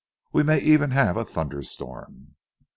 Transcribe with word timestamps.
We 0.33 0.41
may 0.41 0.57
even 0.59 0.89
have 0.89 1.15
a 1.15 1.23
thunderstorm." 1.23 2.33